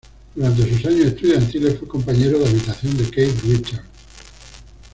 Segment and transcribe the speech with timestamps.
[0.33, 3.85] Durante sus años estudiantiles fue compañero de habitación de Keith Richards.